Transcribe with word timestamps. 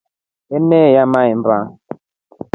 Eneyaa 0.55 1.11
mahemba. 1.11 1.55